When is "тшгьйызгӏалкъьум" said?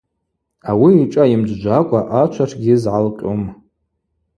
2.49-3.41